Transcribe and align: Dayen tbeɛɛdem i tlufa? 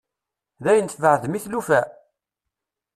Dayen 0.63 0.87
tbeɛɛdem 0.87 1.37
i 1.37 1.39
tlufa? 1.43 1.81